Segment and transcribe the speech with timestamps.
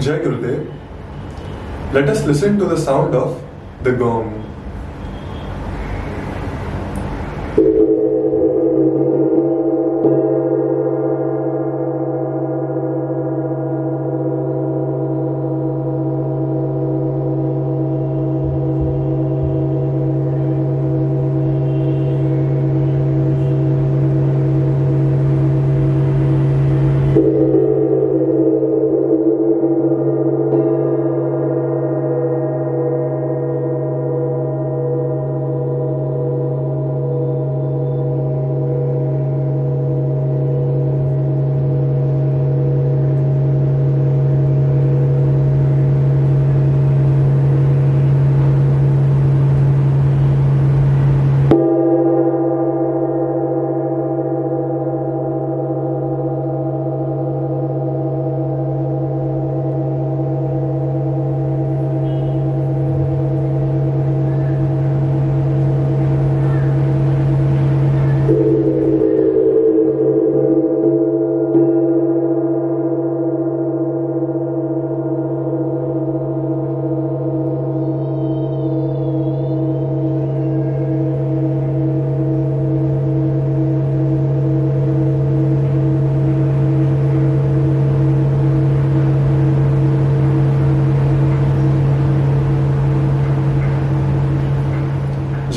[0.00, 0.72] Jai Gurudev.
[1.92, 3.42] Let us listen to the sound of
[3.82, 4.51] the gong.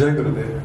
[0.05, 0.64] ジャングルで